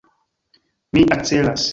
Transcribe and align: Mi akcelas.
Mi 0.97 1.03
akcelas. 1.17 1.67